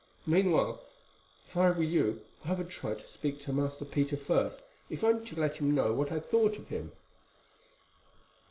[0.25, 0.81] Meanwhile,
[1.47, 5.23] if I were you, I would try to speak to Master Peter first, if only
[5.27, 6.91] to let him know what I thought of him."